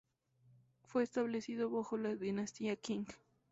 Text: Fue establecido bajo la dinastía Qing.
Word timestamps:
Fue 0.83 1.03
establecido 1.03 1.69
bajo 1.69 1.95
la 1.95 2.15
dinastía 2.15 2.75
Qing. 2.75 3.05